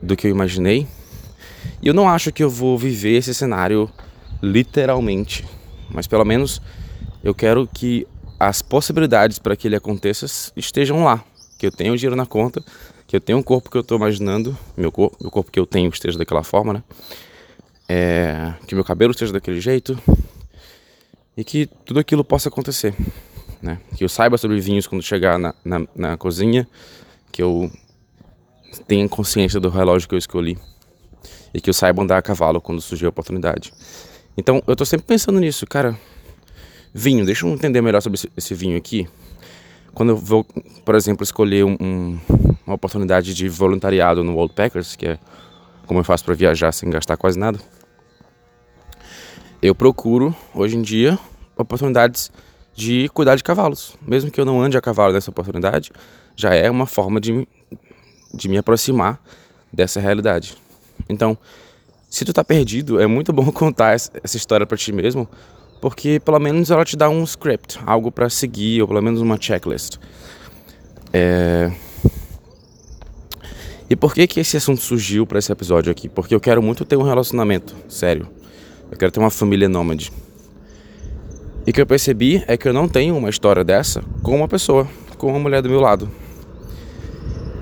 do 0.01 0.17
que 0.17 0.27
eu 0.27 0.31
imaginei. 0.31 0.87
E 1.81 1.87
eu 1.87 1.95
não 1.95 2.09
acho 2.09 2.33
que 2.33 2.43
eu 2.43 2.51
vou 2.51 2.77
viver 2.77 3.17
esse 3.17 3.33
cenário 3.33 3.89
literalmente, 4.43 5.45
mas 5.91 6.07
pelo 6.07 6.25
menos 6.25 6.61
eu 7.23 7.35
quero 7.35 7.69
que 7.73 8.07
as 8.39 8.61
possibilidades 8.61 9.39
para 9.39 9.55
que 9.55 9.69
ele 9.69 9.77
aconteça 9.77 10.27
estejam 10.57 11.05
lá, 11.05 11.25
que 11.57 11.67
eu 11.67 11.71
tenha 11.71 11.93
o 11.93 11.97
dinheiro 11.97 12.17
na 12.17 12.27
conta, 12.27 12.63
que 13.07 13.15
eu 13.15 13.21
tenha 13.21 13.39
um 13.39 13.43
corpo 13.43 13.71
que 13.71 13.77
eu 13.77 13.83
estou 13.83 13.97
imaginando, 13.97 14.57
meu 14.77 14.91
corpo, 14.91 15.17
o 15.25 15.31
corpo 15.31 15.51
que 15.51 15.61
eu 15.61 15.67
tenho 15.67 15.89
esteja 15.91 16.19
daquela 16.19 16.43
forma, 16.43 16.73
né? 16.73 16.83
É, 17.89 18.55
que 18.67 18.75
meu 18.75 18.83
cabelo 18.83 19.13
esteja 19.13 19.33
daquele 19.33 19.61
jeito, 19.61 19.97
e 21.37 21.45
que 21.45 21.67
tudo 21.85 22.01
aquilo 22.01 22.25
possa 22.25 22.49
acontecer. 22.49 22.95
Né? 23.61 23.79
Que 23.97 24.05
eu 24.05 24.09
saiba 24.09 24.37
sobre 24.37 24.61
vinhos 24.61 24.87
quando 24.87 25.03
chegar 25.03 25.39
na, 25.39 25.55
na, 25.65 25.87
na 25.95 26.17
cozinha, 26.17 26.69
que 27.31 27.43
eu 27.43 27.71
tenha 28.87 29.09
consciência 29.09 29.61
do 29.61 29.69
relógio 29.69 30.09
que 30.09 30.15
eu 30.15 30.19
escolhi 30.19 30.59
e 31.55 31.61
que 31.61 31.71
eu 31.71 31.75
saiba 31.75 32.03
andar 32.03 32.19
a 32.19 32.23
cavalo 32.23 32.61
quando 32.61 32.81
surgir 32.81 33.07
a 33.07 33.09
oportunidade. 33.09 33.73
Então 34.37 34.63
eu 34.67 34.75
tô 34.75 34.85
sempre 34.85 35.07
pensando 35.07 35.39
nisso, 35.39 35.67
cara. 35.67 35.97
Vinho, 36.95 37.25
deixa 37.25 37.47
eu 37.47 37.51
entender 37.51 37.81
melhor 37.81 38.03
sobre 38.03 38.17
esse, 38.17 38.31
esse 38.37 38.55
vinho 38.55 38.77
aqui. 38.77 39.09
Quando 39.95 40.11
eu 40.11 40.17
vou, 40.17 40.45
por 40.85 40.95
exemplo, 40.95 41.23
escolher 41.23 41.65
um, 41.65 41.77
um, 41.81 42.19
uma 42.67 42.75
oportunidade 42.75 43.35
de 43.35 43.49
voluntariado 43.49 44.25
no 44.25 44.35
World 44.35 44.55
Packers, 44.55 44.97
que 44.97 45.07
é 45.07 45.19
como 45.87 46.01
eu 46.01 46.05
faço 46.05 46.25
para 46.25 46.35
viajar 46.35 46.73
sem 46.73 46.89
gastar 46.91 47.17
quase 47.17 47.39
nada 47.39 47.59
eu 49.63 49.77
procuro, 49.77 50.35
hoje 50.53 50.77
em 50.77 50.83
dia, 50.83 51.17
oportunidades 51.57 52.33
de 52.75 53.09
cuidar 53.11 53.37
de 53.37 53.45
cavalos. 53.45 53.97
Mesmo 54.05 54.29
que 54.29 54.41
eu 54.41 54.45
não 54.45 54.61
ande 54.61 54.77
a 54.77 54.81
cavalo 54.81 55.13
nessa 55.13 55.31
oportunidade, 55.31 55.93
já 56.35 56.53
é 56.53 56.69
uma 56.69 56.85
forma 56.85 57.21
de, 57.21 57.47
de 58.35 58.49
me 58.49 58.59
aproximar 58.59 59.23
dessa 59.73 60.01
realidade. 60.01 60.57
Então, 61.09 61.39
se 62.11 62.25
tu 62.25 62.33
tá 62.33 62.43
perdido, 62.43 63.01
é 63.01 63.07
muito 63.07 63.33
bom 63.33 63.51
contar 63.53 63.95
essa 63.95 64.37
história 64.37 64.67
para 64.67 64.77
ti 64.77 64.93
mesmo, 64.93 65.29
porque 65.81 66.19
pelo 66.19 66.41
menos 66.41 66.73
ela 66.73 66.85
te 66.85 66.97
dá 66.97 67.09
um 67.09 67.23
script, 67.23 67.79
algo 67.87 68.11
para 68.11 68.29
seguir, 68.29 68.83
ou 68.83 68.89
pelo 68.89 69.01
menos 69.01 69.21
uma 69.21 69.41
checklist. 69.41 69.97
É... 71.13 71.71
E 73.89 73.95
por 73.95 74.13
que 74.13 74.27
que 74.27 74.41
esse 74.41 74.57
assunto 74.57 74.81
surgiu 74.81 75.25
para 75.25 75.39
esse 75.39 75.53
episódio 75.53 75.93
aqui? 75.93 76.09
Porque 76.09 76.35
eu 76.35 76.41
quero 76.41 76.63
muito 76.63 76.85
ter 76.85 76.97
um 76.97 77.03
relacionamento 77.03 77.77
sério 77.89 78.27
eu 78.93 78.99
quero 78.99 79.11
ter 79.11 79.21
uma 79.21 79.31
família 79.31 79.71
nômade. 79.71 80.13
E 81.67 81.71
o 81.71 81.73
que 81.73 81.81
eu 81.81 81.87
percebi 81.87 82.45
é 82.47 82.59
que 82.59 82.69
eu 82.69 82.75
não 82.75 82.87
tenho 82.87 83.17
uma 83.17 83.31
história 83.31 83.65
dessa 83.65 84.05
com 84.23 84.37
uma 84.37 84.47
pessoa, 84.47 84.87
com 85.17 85.29
uma 85.29 85.39
mulher 85.39 85.63
do 85.63 85.71
meu 85.71 85.81
lado. 85.81 86.11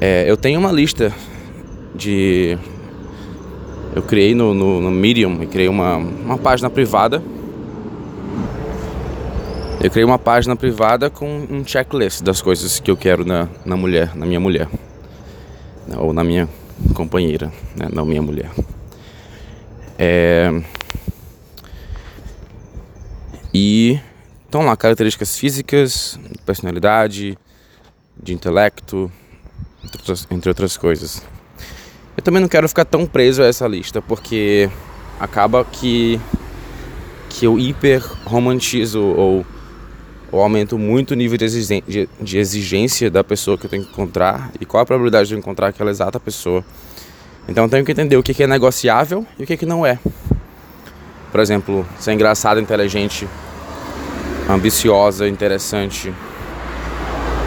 É, 0.00 0.28
eu 0.28 0.37
tenho 0.37 0.58
uma 0.58 0.72
lista 0.72 1.12
de. 1.94 2.58
Eu 3.94 4.02
criei 4.02 4.34
no, 4.34 4.52
no, 4.52 4.80
no 4.80 4.90
Medium, 4.90 5.40
eu 5.40 5.49
criei 5.49 5.68
uma, 5.68 5.99
uma 5.99 6.37
página 6.37 6.68
privada. 6.68 7.22
Eu 9.80 9.88
criei 9.88 10.04
uma 10.04 10.18
página 10.18 10.56
privada 10.56 11.08
com 11.08 11.46
um 11.49 11.64
checklist 11.64 12.22
das 12.22 12.42
coisas 12.42 12.80
que 12.80 12.90
eu 12.90 12.96
quero 12.96 13.25
na, 13.25 13.49
na 13.64 13.76
mulher, 13.76 14.16
na 14.16 14.26
minha 14.26 14.40
mulher. 14.40 14.68
Ou 15.96 16.12
na 16.12 16.25
minha 16.25 16.49
companheira, 16.92 17.52
né? 17.76 17.88
não 17.92 18.04
minha 18.04 18.20
mulher. 18.20 18.50
É, 19.96 20.50
e 23.52 24.00
estão 24.45 24.62
lá 24.62 24.76
características 24.76 25.37
físicas, 25.37 26.19
personalidade, 26.45 27.38
de 28.23 28.35
intelecto, 28.35 29.11
entre 30.30 30.50
outras 30.50 30.76
coisas. 30.76 31.23
Eu 32.16 32.23
também 32.23 32.40
não 32.40 32.49
quero 32.49 32.69
ficar 32.69 32.85
tão 32.85 33.07
preso 33.07 33.42
a 33.42 33.47
essa 33.47 33.66
lista, 33.66 34.02
porque 34.02 34.69
acaba 35.19 35.64
que, 35.64 36.21
que 37.28 37.47
eu 37.47 37.59
hiper 37.59 38.02
romantizo 38.25 39.00
ou, 39.00 39.47
ou 40.30 40.42
aumento 40.42 40.78
muito 40.78 41.12
o 41.12 41.14
nível 41.14 41.38
de, 41.38 42.09
de 42.21 42.38
exigência 42.38 43.11
da 43.11 43.25
pessoa 43.25 43.57
que 43.57 43.66
eu 43.66 43.71
tenho 43.71 43.85
que 43.85 43.90
encontrar 43.90 44.50
e 44.61 44.66
qual 44.66 44.83
a 44.83 44.87
probabilidade 44.87 45.28
de 45.28 45.35
eu 45.35 45.38
encontrar 45.38 45.69
aquela 45.69 45.90
exata 45.90 46.19
pessoa. 46.21 46.64
Então 47.49 47.64
eu 47.64 47.71
tenho 47.71 47.85
que 47.85 47.92
entender 47.92 48.16
o 48.16 48.23
que 48.23 48.42
é 48.42 48.47
negociável 48.47 49.26
e 49.38 49.45
o 49.45 49.47
que 49.47 49.66
não 49.66 49.85
é. 49.85 49.99
Por 51.30 51.40
exemplo, 51.40 51.87
ser 51.99 52.12
engraçado, 52.12 52.60
inteligente, 52.60 53.28
ambiciosa, 54.49 55.28
interessante, 55.28 56.12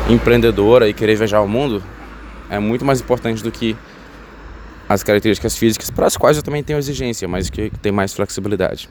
empreendedora 0.09 0.87
e 0.87 0.93
querer 0.93 1.15
viajar 1.15 1.41
o 1.41 1.47
mundo 1.47 1.83
é 2.49 2.59
muito 2.59 2.85
mais 2.85 3.01
importante 3.01 3.43
do 3.43 3.51
que 3.51 3.75
as 4.87 5.01
características 5.03 5.57
físicas, 5.57 5.89
para 5.89 6.05
as 6.05 6.17
quais 6.17 6.37
eu 6.37 6.43
também 6.43 6.63
tenho 6.63 6.77
exigência, 6.77 7.27
mas 7.27 7.49
que 7.49 7.71
tem 7.81 7.91
mais 7.91 8.13
flexibilidade. 8.13 8.89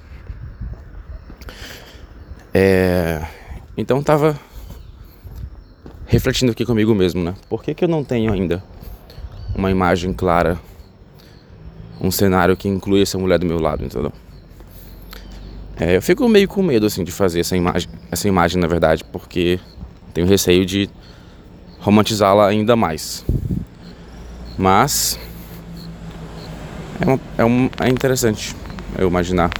É... 2.52 3.22
Então 3.76 4.00
estava 4.00 4.38
refletindo 6.06 6.52
aqui 6.52 6.66
comigo 6.66 6.94
mesmo, 6.94 7.22
né? 7.22 7.34
Por 7.48 7.62
que, 7.62 7.74
que 7.74 7.84
eu 7.84 7.88
não 7.88 8.04
tenho 8.04 8.32
ainda 8.32 8.62
uma 9.54 9.70
imagem 9.70 10.12
clara, 10.12 10.58
um 12.00 12.10
cenário 12.10 12.56
que 12.56 12.68
inclui 12.68 13.02
essa 13.02 13.18
mulher 13.18 13.38
do 13.38 13.46
meu 13.46 13.58
lado, 13.58 13.84
entendeu? 13.84 14.12
É, 15.84 15.96
eu 15.96 16.02
fico 16.02 16.28
meio 16.28 16.46
com 16.46 16.62
medo 16.62 16.86
assim 16.86 17.02
de 17.02 17.10
fazer 17.10 17.40
essa 17.40 17.56
imagem, 17.56 17.90
essa 18.08 18.28
imagem 18.28 18.60
na 18.60 18.68
verdade, 18.68 19.02
porque 19.10 19.58
tenho 20.14 20.28
receio 20.28 20.64
de 20.64 20.88
romantizá-la 21.80 22.46
ainda 22.46 22.76
mais. 22.76 23.26
Mas 24.56 25.18
é, 27.00 27.04
uma, 27.04 27.20
é, 27.36 27.44
um, 27.44 27.68
é 27.80 27.88
interessante 27.88 28.54
eu 28.96 29.08
imaginar, 29.08 29.50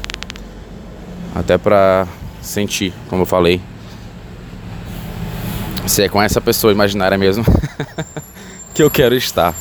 até 1.35 1.59
para 1.59 2.07
sentir, 2.41 2.95
como 3.09 3.23
eu 3.23 3.26
falei, 3.26 3.61
Se 5.87 6.05
é 6.05 6.09
com 6.09 6.23
essa 6.23 6.41
pessoa 6.41 6.73
imaginária 6.73 7.19
mesmo 7.19 7.45
que 8.73 8.81
eu 8.81 8.88
quero 8.88 9.17
estar. 9.17 9.52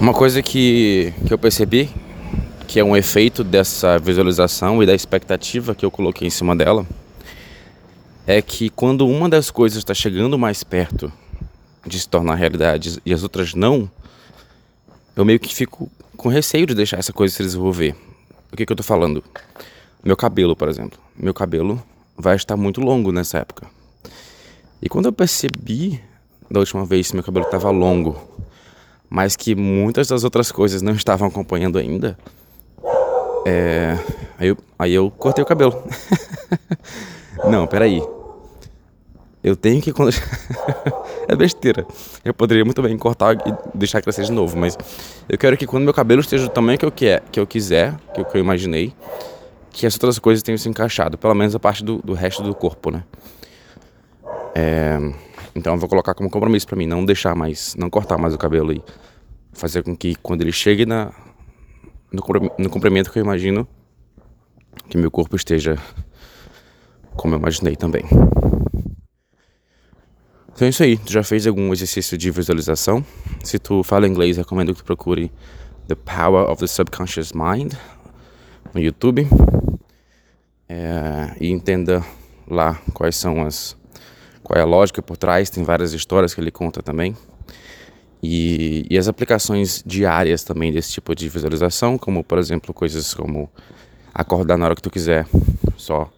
Uma 0.00 0.14
coisa 0.14 0.40
que, 0.40 1.12
que 1.26 1.34
eu 1.34 1.36
percebi, 1.36 1.90
que 2.72 2.80
é 2.80 2.84
um 2.84 2.96
efeito 2.96 3.44
dessa 3.44 3.98
visualização 3.98 4.82
e 4.82 4.86
da 4.86 4.94
expectativa 4.94 5.74
que 5.74 5.84
eu 5.84 5.90
coloquei 5.90 6.26
em 6.26 6.30
cima 6.30 6.56
dela, 6.56 6.86
é 8.26 8.40
que 8.40 8.70
quando 8.70 9.06
uma 9.06 9.28
das 9.28 9.50
coisas 9.50 9.76
está 9.76 9.92
chegando 9.92 10.38
mais 10.38 10.64
perto 10.64 11.12
de 11.86 12.00
se 12.00 12.08
tornar 12.08 12.34
realidade 12.34 12.98
e 13.04 13.12
as 13.12 13.22
outras 13.22 13.52
não, 13.52 13.90
eu 15.14 15.22
meio 15.22 15.38
que 15.38 15.54
fico 15.54 15.92
com 16.16 16.30
receio 16.30 16.64
de 16.64 16.74
deixar 16.74 16.98
essa 16.98 17.12
coisa 17.12 17.34
se 17.34 17.42
desenvolver. 17.42 17.94
O 18.50 18.56
que, 18.56 18.64
que 18.64 18.72
eu 18.72 18.76
tô 18.76 18.82
falando? 18.82 19.22
Meu 20.02 20.16
cabelo, 20.16 20.56
por 20.56 20.70
exemplo. 20.70 20.98
Meu 21.14 21.34
cabelo 21.34 21.82
vai 22.16 22.36
estar 22.36 22.56
muito 22.56 22.80
longo 22.80 23.12
nessa 23.12 23.36
época. 23.36 23.66
E 24.80 24.88
quando 24.88 25.04
eu 25.04 25.12
percebi 25.12 26.00
da 26.50 26.58
última 26.58 26.86
vez 26.86 27.10
que 27.10 27.16
meu 27.16 27.22
cabelo 27.22 27.44
estava 27.44 27.70
longo, 27.70 28.18
mas 29.10 29.36
que 29.36 29.54
muitas 29.54 30.08
das 30.08 30.24
outras 30.24 30.50
coisas 30.50 30.80
não 30.80 30.94
estavam 30.94 31.28
acompanhando 31.28 31.76
ainda, 31.76 32.16
é... 33.46 33.98
aí, 34.38 34.48
eu, 34.48 34.56
aí 34.78 34.92
eu 34.94 35.10
cortei 35.10 35.42
o 35.42 35.46
cabelo. 35.46 35.82
não, 37.48 37.66
peraí. 37.66 38.02
Eu 39.42 39.56
tenho 39.56 39.82
que. 39.82 39.92
é 41.26 41.34
besteira. 41.34 41.84
Eu 42.24 42.32
poderia 42.32 42.64
muito 42.64 42.80
bem 42.80 42.96
cortar 42.96 43.34
e 43.34 43.54
deixar 43.74 44.00
crescer 44.00 44.24
de 44.24 44.32
novo, 44.32 44.56
mas 44.56 44.78
eu 45.28 45.36
quero 45.36 45.56
que 45.56 45.66
quando 45.66 45.82
meu 45.82 45.92
cabelo 45.92 46.20
esteja 46.20 46.44
do 46.44 46.50
tamanho 46.50 46.78
que 46.78 46.84
eu, 46.84 46.92
quer, 46.92 47.22
que 47.32 47.40
eu 47.40 47.46
quiser, 47.46 47.96
que 48.14 48.20
eu, 48.20 48.24
que 48.24 48.36
eu 48.36 48.40
imaginei, 48.40 48.94
que 49.70 49.84
as 49.84 49.94
outras 49.94 50.18
coisas 50.20 50.42
tenham 50.42 50.58
se 50.58 50.68
encaixado, 50.68 51.18
pelo 51.18 51.34
menos 51.34 51.54
a 51.56 51.58
parte 51.58 51.82
do, 51.82 51.98
do 51.98 52.12
resto 52.12 52.42
do 52.42 52.54
corpo, 52.54 52.92
né? 52.92 53.02
É, 54.54 54.98
então 55.56 55.74
eu 55.74 55.78
vou 55.78 55.88
colocar 55.88 56.14
como 56.14 56.30
compromisso 56.30 56.66
para 56.66 56.76
mim, 56.76 56.86
não 56.86 57.04
deixar 57.04 57.34
mais, 57.34 57.74
não 57.76 57.90
cortar 57.90 58.18
mais 58.18 58.34
o 58.34 58.38
cabelo 58.38 58.72
e 58.72 58.82
fazer 59.52 59.82
com 59.82 59.96
que 59.96 60.14
quando 60.16 60.42
ele 60.42 60.52
chegue 60.52 60.86
na, 60.86 61.10
no, 62.12 62.68
comprimento 62.68 63.10
que 63.10 63.18
eu 63.18 63.24
imagino, 63.24 63.66
que 64.88 64.98
meu 64.98 65.10
corpo 65.10 65.34
esteja 65.36 65.76
como 67.16 67.34
eu 67.34 67.38
imaginei 67.38 67.76
também. 67.76 68.04
Então 70.54 70.66
é 70.66 70.68
isso 70.68 70.82
aí, 70.82 70.98
tu 70.98 71.10
já 71.10 71.22
fez 71.22 71.46
algum 71.46 71.72
exercício 71.72 72.16
de 72.18 72.30
visualização? 72.30 73.04
Se 73.42 73.58
tu 73.58 73.82
fala 73.82 74.06
inglês, 74.06 74.36
recomendo 74.36 74.74
que 74.74 74.82
tu 74.82 74.84
procure 74.84 75.32
The 75.88 75.94
Power 75.94 76.50
of 76.50 76.60
the 76.60 76.66
Subconscious 76.66 77.32
Mind 77.32 77.72
no 78.74 78.80
YouTube 78.80 79.26
é, 80.68 81.34
e 81.40 81.50
entenda 81.50 82.04
lá 82.46 82.80
quais 82.92 83.16
são 83.16 83.44
as 83.44 83.76
qual 84.42 84.58
é 84.58 84.62
a 84.62 84.66
lógica 84.66 85.00
por 85.00 85.16
trás, 85.16 85.48
tem 85.48 85.62
várias 85.62 85.92
histórias 85.92 86.34
que 86.34 86.40
ele 86.40 86.50
conta 86.50 86.82
também. 86.82 87.16
E, 88.22 88.86
e, 88.88 88.96
as 88.96 89.08
aplicações 89.08 89.82
diárias 89.84 90.44
também 90.44 90.72
desse 90.72 90.92
tipo 90.92 91.12
de 91.12 91.28
visualização, 91.28 91.98
como 91.98 92.22
por 92.22 92.38
exemplo 92.38 92.72
coisas 92.72 93.12
como 93.12 93.50
acordar 94.14 94.56
na 94.56 94.66
hora 94.66 94.76
que 94.76 94.82
tu 94.82 94.90
quiser, 94.90 95.26
só 95.76 96.08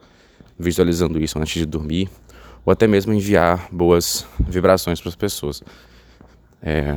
visualizando 0.58 1.18
isso 1.18 1.38
antes 1.38 1.54
de 1.54 1.64
dormir, 1.64 2.11
ou 2.64 2.73
até 2.73 2.87
mesmo 2.87 3.12
enviar 3.14 3.68
boas 3.73 4.26
vibrações 4.38 5.00
para 5.00 5.08
as 5.08 5.16
pessoas. 5.16 5.62
É... 6.62 6.94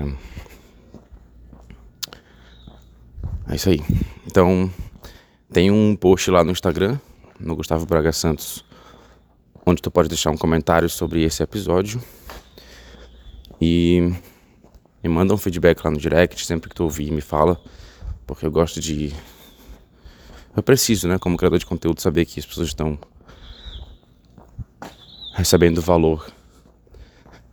é 3.50 3.56
isso 3.56 3.70
aí. 3.70 3.82
Então, 4.26 4.70
tem 5.52 5.72
um 5.72 5.96
post 5.96 6.30
lá 6.30 6.44
no 6.44 6.52
Instagram, 6.52 7.00
no 7.40 7.56
Gustavo 7.56 7.86
Braga 7.86 8.12
Santos, 8.12 8.66
onde 9.66 9.82
tu 9.82 9.90
pode 9.90 10.10
deixar 10.10 10.32
um 10.32 10.38
comentário 10.38 10.90
sobre 10.90 11.24
esse 11.24 11.42
episódio. 11.42 12.02
E 13.60 14.13
me 15.04 15.10
manda 15.10 15.34
um 15.34 15.38
feedback 15.38 15.84
lá 15.84 15.92
no 15.92 15.98
direct, 15.98 16.46
sempre 16.46 16.70
que 16.70 16.76
tu 16.76 16.84
ouvir, 16.84 17.12
me 17.12 17.22
fala, 17.22 17.60
porque 18.26 18.46
eu 18.46 18.52
gosto 18.52 18.80
de. 18.80 19.14
Eu 20.56 20.64
preciso, 20.64 21.08
né, 21.08 21.18
como 21.20 21.38
criador 21.38 21.60
de 21.60 21.66
conteúdo, 21.66 22.02
saber 22.02 22.26
que 22.26 22.40
as 22.40 22.46
pessoas 22.46 22.70
estão 22.70 22.98
recebendo 25.34 25.78
o 25.78 25.82
valor 25.82 26.28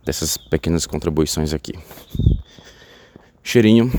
dessas 0.03 0.37
pequenas 0.37 0.85
contribuições 0.87 1.53
aqui. 1.53 1.73
Cheirinho, 3.43 3.91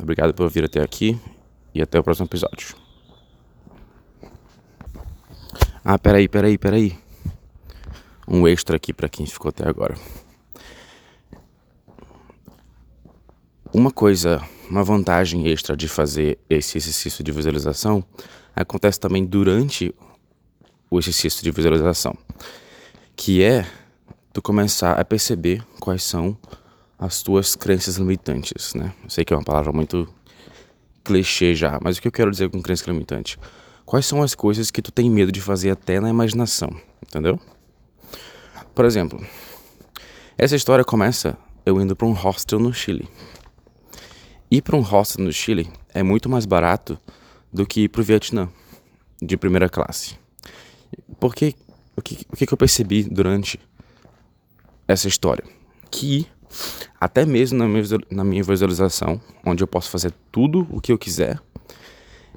obrigado 0.00 0.34
por 0.34 0.48
vir 0.50 0.64
até 0.64 0.82
aqui 0.82 1.18
e 1.72 1.80
até 1.80 2.00
o 2.00 2.02
próximo 2.02 2.26
episódio. 2.26 2.74
Ah, 5.84 5.98
peraí, 5.98 6.28
peraí, 6.28 6.58
peraí. 6.58 6.98
Um 8.26 8.46
extra 8.46 8.76
aqui 8.76 8.92
para 8.92 9.08
quem 9.08 9.26
ficou 9.26 9.48
até 9.48 9.68
agora. 9.68 9.96
Uma 13.74 13.90
coisa, 13.90 14.42
uma 14.68 14.84
vantagem 14.84 15.48
extra 15.48 15.74
de 15.74 15.88
fazer 15.88 16.38
esse 16.50 16.76
exercício 16.76 17.24
de 17.24 17.32
visualização 17.32 18.04
acontece 18.54 19.00
também 19.00 19.24
durante 19.24 19.94
o 20.90 20.98
exercício 20.98 21.42
de 21.42 21.50
visualização, 21.50 22.14
que 23.16 23.42
é 23.42 23.66
tu 24.30 24.42
começar 24.42 25.00
a 25.00 25.04
perceber 25.06 25.64
quais 25.80 26.02
são 26.02 26.36
as 26.98 27.22
tuas 27.22 27.56
crenças 27.56 27.96
limitantes, 27.96 28.74
né? 28.74 28.92
Eu 29.02 29.08
sei 29.08 29.24
que 29.24 29.32
é 29.32 29.36
uma 29.36 29.42
palavra 29.42 29.72
muito 29.72 30.06
clichê 31.02 31.54
já, 31.54 31.78
mas 31.82 31.96
o 31.96 32.02
que 32.02 32.08
eu 32.08 32.12
quero 32.12 32.30
dizer 32.30 32.50
com 32.50 32.60
crença 32.60 32.90
limitante? 32.90 33.38
Quais 33.86 34.04
são 34.04 34.22
as 34.22 34.34
coisas 34.34 34.70
que 34.70 34.82
tu 34.82 34.92
tem 34.92 35.10
medo 35.10 35.32
de 35.32 35.40
fazer 35.40 35.70
até 35.70 35.98
na 35.98 36.10
imaginação, 36.10 36.68
entendeu? 37.02 37.40
Por 38.74 38.84
exemplo, 38.84 39.18
essa 40.36 40.54
história 40.54 40.84
começa 40.84 41.38
eu 41.64 41.80
indo 41.80 41.96
para 41.96 42.06
um 42.06 42.12
hostel 42.12 42.58
no 42.58 42.74
Chile. 42.74 43.08
Ir 44.52 44.60
para 44.60 44.76
um 44.76 44.82
hostel 44.82 45.24
no 45.24 45.32
Chile 45.32 45.66
é 45.94 46.02
muito 46.02 46.28
mais 46.28 46.44
barato 46.44 47.00
do 47.50 47.64
que 47.64 47.84
ir 47.84 47.88
para 47.88 48.02
o 48.02 48.04
Vietnã, 48.04 48.50
de 49.18 49.34
primeira 49.34 49.66
classe. 49.66 50.18
Porque 51.18 51.54
o 51.96 52.02
que, 52.02 52.26
o 52.30 52.36
que 52.36 52.52
eu 52.52 52.58
percebi 52.58 53.02
durante 53.02 53.58
essa 54.86 55.08
história? 55.08 55.42
Que 55.90 56.26
até 57.00 57.24
mesmo 57.24 57.58
na 58.10 58.22
minha, 58.22 58.44
visualização, 58.44 59.18
onde 59.42 59.62
eu 59.62 59.66
posso 59.66 59.88
fazer 59.88 60.12
tudo 60.30 60.68
o 60.70 60.82
que 60.82 60.92
eu 60.92 60.98
quiser, 60.98 61.40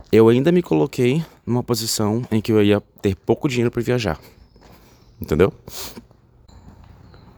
eu 0.09 0.29
ainda 0.29 0.53
me 0.53 0.61
coloquei 0.61 1.21
numa 1.45 1.63
posição 1.63 2.21
em 2.31 2.39
que 2.39 2.53
eu 2.53 2.63
ia 2.63 2.81
ter 3.01 3.13
pouco 3.17 3.49
dinheiro 3.49 3.71
para 3.71 3.81
viajar. 3.81 4.17
Entendeu? 5.19 5.51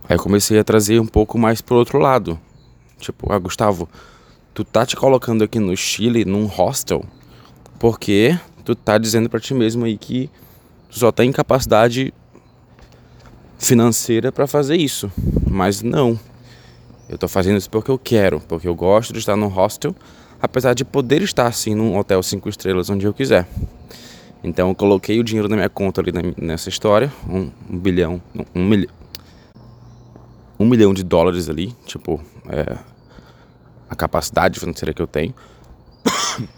Aí 0.08 0.16
eu 0.16 0.22
comecei 0.22 0.60
a 0.60 0.64
trazer 0.64 1.00
um 1.00 1.08
pouco 1.08 1.36
mais 1.36 1.62
pro 1.62 1.78
outro 1.78 1.98
lado. 1.98 2.40
Tipo, 3.00 3.34
ah, 3.34 3.40
Gustavo, 3.40 3.90
tu 4.58 4.64
tá 4.64 4.88
te 4.88 4.96
colocando 4.96 5.44
aqui 5.44 5.60
no 5.60 5.78
Chile 5.78 6.26
num 6.26 6.48
hostel 6.48 7.06
porque 7.78 8.40
tu 8.66 8.74
tá 8.74 8.98
dizendo 8.98 9.30
para 9.30 9.40
ti 9.40 9.54
mesmo 9.54 9.86
aí 9.86 10.00
que 10.00 10.32
tu 10.90 10.98
só 10.98 11.12
tem 11.12 11.32
capacidade 11.32 12.12
financeira 13.60 14.32
para 14.32 14.48
fazer 14.48 14.76
isso. 14.76 15.12
Mas 15.48 15.84
não. 15.84 16.20
Eu 17.08 17.20
tô 17.20 17.28
fazendo 17.28 17.58
isso 17.58 17.70
porque 17.70 17.92
eu 17.92 18.00
quero, 18.00 18.40
porque 18.48 18.68
eu 18.68 18.74
gosto 18.74 19.14
de 19.14 19.20
estar 19.20 19.36
num 19.36 19.46
hostel 19.46 19.96
apesar 20.42 20.74
de 20.74 20.84
poder 20.84 21.22
estar 21.22 21.46
assim 21.46 21.76
num 21.76 21.96
hotel 21.96 22.24
cinco 22.24 22.50
estrelas 22.50 22.90
onde 22.90 23.06
eu 23.06 23.14
quiser. 23.14 23.48
Então 24.44 24.70
eu 24.70 24.76
coloquei 24.76 25.20
o 25.20 25.24
dinheiro 25.24 25.48
na 25.48 25.56
minha 25.56 25.70
conta 25.70 26.02
ali 26.02 26.12
nessa 26.36 26.68
história, 26.68 27.14
um, 27.30 27.52
um 27.70 27.78
bilhão, 27.78 28.20
um, 28.56 28.66
milhão, 28.66 28.92
um 30.60 30.66
milhão 30.66 30.96
de 30.96 31.04
dólares 31.04 31.48
ali, 31.48 31.76
tipo, 31.86 32.20
é, 32.50 32.97
a 33.90 33.96
capacidade 33.96 34.60
financeira 34.60 34.94
que 34.94 35.02
eu 35.02 35.08
tenho. 35.08 35.34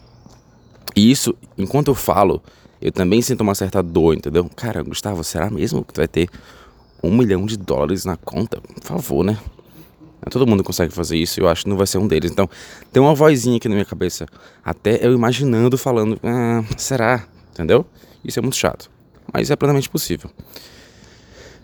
E 0.96 1.12
isso, 1.12 1.36
enquanto 1.56 1.90
eu 1.90 1.96
falo, 1.96 2.42
eu 2.82 2.92
também 2.92 3.22
sinto 3.22 3.42
uma 3.42 3.54
certa 3.54 3.82
dor, 3.82 4.16
entendeu? 4.16 4.50
Cara, 4.56 4.82
Gustavo, 4.82 5.24
será 5.24 5.50
mesmo 5.50 5.86
que 5.86 5.94
tu 5.94 5.98
vai 5.98 6.08
ter 6.08 6.28
um 7.02 7.16
milhão 7.16 7.46
de 7.46 7.56
dólares 7.56 8.06
na 8.06 8.18
conta? 8.18 8.60
Por 8.60 8.84
favor, 8.84 9.24
né? 9.24 9.38
Todo 10.30 10.46
mundo 10.46 10.64
consegue 10.64 10.94
fazer 10.94 11.18
isso 11.18 11.40
eu 11.40 11.48
acho 11.48 11.64
que 11.64 11.70
não 11.70 11.78
vai 11.78 11.88
ser 11.88 11.98
um 12.00 12.08
deles. 12.08 12.32
Então, 12.32 12.50
tem 12.92 13.02
uma 13.02 13.16
vozinha 13.16 13.58
aqui 13.58 13.70
na 13.70 13.76
minha 13.76 13.86
cabeça. 13.86 14.26
Até 14.64 15.06
eu 15.06 15.14
imaginando, 15.14 15.78
falando, 15.78 16.20
ah, 16.24 16.64
será? 16.78 17.26
Entendeu? 17.54 17.86
Isso 18.24 18.40
é 18.40 18.42
muito 18.42 18.58
chato. 18.58 18.92
Mas 19.32 19.50
é 19.50 19.56
plenamente 19.56 19.90
possível. 19.90 20.30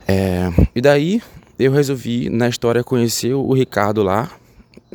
É, 0.08 0.50
e 0.74 0.82
daí, 0.82 1.22
eu 1.60 1.72
resolvi, 1.72 2.30
na 2.30 2.48
história, 2.48 2.84
conhecer 2.84 3.34
o 3.34 3.54
Ricardo 3.54 4.04
lá, 4.04 4.32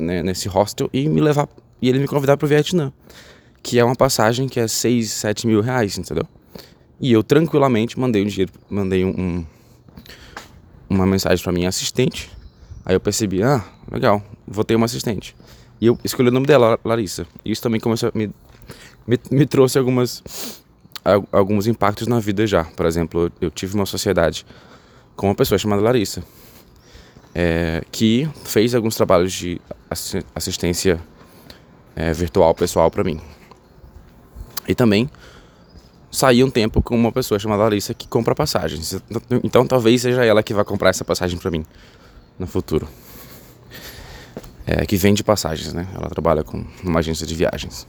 né, 0.01 0.23
nesse 0.23 0.47
hostel, 0.47 0.89
e 0.91 1.07
me 1.07 1.21
levar. 1.21 1.47
E 1.81 1.89
ele 1.89 1.99
me 1.99 2.07
convidar 2.07 2.37
para 2.37 2.45
o 2.45 2.49
Vietnã. 2.49 2.91
Que 3.63 3.79
é 3.79 3.83
uma 3.83 3.95
passagem 3.95 4.47
que 4.47 4.59
é 4.59 4.67
6, 4.67 5.11
7 5.11 5.45
mil 5.47 5.61
reais, 5.61 5.97
entendeu? 5.97 6.27
E 6.99 7.11
eu 7.11 7.23
tranquilamente 7.23 7.99
mandei 7.99 8.23
um 8.23 8.27
dinheiro, 8.27 8.51
mandei 8.69 9.05
um, 9.05 9.09
um 9.09 9.45
uma 10.89 11.05
mensagem 11.05 11.41
para 11.41 11.53
minha 11.53 11.69
assistente 11.69 12.29
Aí 12.85 12.95
eu 12.95 12.99
percebi, 12.99 13.43
ah, 13.43 13.63
legal, 13.91 14.23
vou 14.47 14.63
ter 14.63 14.75
uma 14.75 14.85
assistente. 14.85 15.35
E 15.79 15.85
eu 15.85 15.97
escolhi 16.03 16.29
o 16.29 16.31
nome 16.31 16.47
dela, 16.47 16.79
Larissa. 16.83 17.27
Isso 17.45 17.61
também 17.61 17.79
começou 17.79 18.09
a 18.09 18.17
me, 18.17 18.29
me, 19.07 19.19
me 19.29 19.45
trouxe 19.45 19.77
algumas, 19.77 20.23
alguns 21.31 21.67
impactos 21.67 22.07
na 22.07 22.19
vida 22.19 22.45
já. 22.47 22.63
Por 22.63 22.85
exemplo, 22.85 23.31
eu 23.39 23.51
tive 23.51 23.75
uma 23.75 23.85
sociedade 23.85 24.45
com 25.15 25.27
uma 25.27 25.35
pessoa 25.35 25.57
chamada 25.57 25.81
Larissa, 25.81 26.23
é, 27.33 27.83
que 27.91 28.29
fez 28.43 28.75
alguns 28.75 28.95
trabalhos 28.95 29.31
de 29.33 29.61
assistência 30.35 30.99
é, 31.95 32.13
virtual 32.13 32.53
pessoal 32.53 32.89
para 32.91 33.03
mim. 33.03 33.19
E 34.67 34.75
também 34.75 35.09
saí 36.11 36.43
um 36.43 36.49
tempo 36.49 36.81
com 36.81 36.95
uma 36.95 37.11
pessoa 37.11 37.39
chamada 37.39 37.63
Larissa 37.63 37.93
que 37.93 38.07
compra 38.07 38.35
passagens. 38.35 39.01
Então 39.43 39.65
talvez 39.65 40.01
seja 40.01 40.25
ela 40.25 40.43
que 40.43 40.53
vai 40.53 40.65
comprar 40.65 40.89
essa 40.89 41.05
passagem 41.05 41.39
para 41.39 41.49
mim 41.49 41.65
no 42.37 42.47
futuro. 42.47 42.87
É, 44.65 44.85
que 44.85 44.95
vende 44.95 45.23
passagens, 45.23 45.73
né? 45.73 45.87
Ela 45.95 46.07
trabalha 46.07 46.43
com 46.43 46.63
uma 46.83 46.99
agência 46.99 47.25
de 47.25 47.33
viagens. 47.33 47.87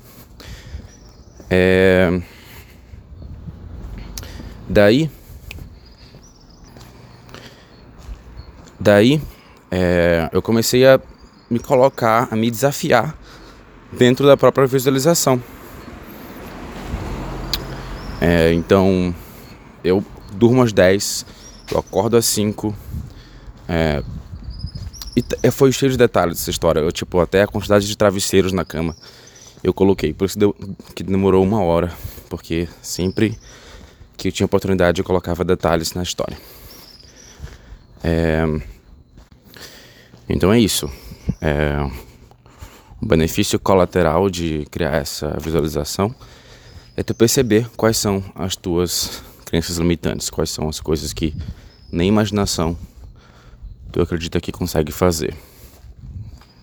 É... 1.50 2.20
Daí. 4.68 5.10
Daí 8.80 9.20
é, 9.74 10.28
eu 10.30 10.42
comecei 10.42 10.86
a 10.86 11.00
me 11.48 11.58
colocar, 11.58 12.28
a 12.30 12.36
me 12.36 12.50
desafiar 12.50 13.16
dentro 13.90 14.26
da 14.26 14.36
própria 14.36 14.66
visualização. 14.66 15.42
É, 18.20 18.52
então, 18.52 19.14
eu 19.82 20.04
durmo 20.34 20.62
às 20.62 20.74
10, 20.74 21.24
eu 21.70 21.78
acordo 21.78 22.18
às 22.18 22.26
5. 22.26 22.74
É, 23.66 24.02
e 25.16 25.24
é, 25.42 25.50
foi 25.50 25.72
cheio 25.72 25.90
de 25.90 25.96
detalhes 25.96 26.42
essa 26.42 26.50
história. 26.50 26.80
Eu, 26.80 26.92
tipo, 26.92 27.18
até 27.18 27.40
a 27.40 27.46
quantidade 27.46 27.86
de 27.86 27.96
travesseiros 27.96 28.52
na 28.52 28.66
cama 28.66 28.94
eu 29.64 29.72
coloquei. 29.72 30.12
Por 30.12 30.26
isso 30.26 30.38
deu, 30.38 30.54
que 30.94 31.02
demorou 31.02 31.42
uma 31.42 31.62
hora. 31.62 31.90
Porque 32.28 32.68
sempre 32.82 33.38
que 34.18 34.28
eu 34.28 34.32
tinha 34.32 34.44
oportunidade 34.44 35.00
eu 35.00 35.04
colocava 35.04 35.42
detalhes 35.44 35.94
na 35.94 36.02
história. 36.02 36.36
É, 38.04 38.44
então 40.32 40.50
é 40.50 40.58
isso. 40.58 40.90
É, 41.42 41.76
o 43.00 43.06
benefício 43.06 43.60
colateral 43.60 44.30
de 44.30 44.66
criar 44.70 44.96
essa 44.96 45.36
visualização 45.38 46.14
é 46.96 47.02
tu 47.02 47.14
perceber 47.14 47.68
quais 47.76 47.98
são 47.98 48.24
as 48.34 48.56
tuas 48.56 49.22
crenças 49.44 49.76
limitantes, 49.76 50.30
quais 50.30 50.48
são 50.48 50.70
as 50.70 50.80
coisas 50.80 51.12
que 51.12 51.34
nem 51.92 52.08
imaginação 52.08 52.78
tu 53.92 54.00
acredita 54.00 54.40
que 54.40 54.50
consegue 54.50 54.90
fazer. 54.90 55.36